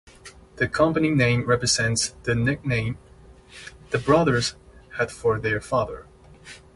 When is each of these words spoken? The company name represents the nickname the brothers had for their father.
The 0.55 0.67
company 0.67 1.11
name 1.11 1.45
represents 1.45 2.15
the 2.23 2.33
nickname 2.33 2.97
the 3.91 3.99
brothers 3.99 4.55
had 4.97 5.11
for 5.11 5.37
their 5.39 5.61
father. 5.61 6.07